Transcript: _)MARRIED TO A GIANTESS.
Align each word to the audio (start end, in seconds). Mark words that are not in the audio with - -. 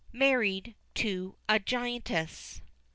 _)MARRIED 0.17 0.73
TO 0.95 1.35
A 1.47 1.59
GIANTESS. 1.59 2.63